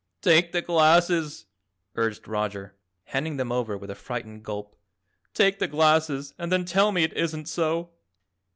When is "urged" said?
1.93-2.27